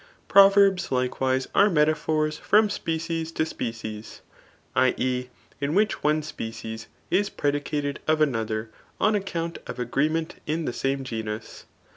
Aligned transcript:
Proverbs 0.27 0.91
likewise 0.91 1.47
are 1.53 1.69
metaphors 1.69 2.39
from 2.39 2.71
species 2.71 3.31
to 3.33 3.45
spe« 3.45 3.69
cies 3.69 4.21
[i. 4.75 4.95
e. 4.97 5.27
in 5.59 5.75
which 5.75 6.01
one 6.01 6.23
species 6.23 6.87
is 7.11 7.29
predicated 7.29 7.99
of 8.07 8.19
another 8.19 8.71
on 8.99 9.13
account 9.13 9.59
of 9.67 9.77
agreement 9.77 10.37
in 10.47 10.65
the 10.65 10.73
same 10.73 11.03
genus. 11.03 11.65